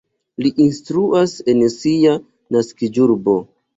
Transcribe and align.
Li 0.43 0.51
instruas 0.63 1.35
en 1.53 1.61
sia 1.75 2.17
naskiĝurbo. 2.57 3.37